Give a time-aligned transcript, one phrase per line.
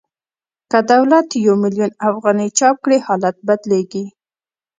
[0.71, 4.05] که دولت یو میلیون افغانۍ چاپ کړي حالت بدلېږي